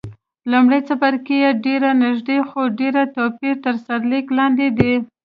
[0.51, 4.93] لومړی څپرکی یې ډېر نږدې، خو ډېر توپیر تر سرلیک لاندې دی.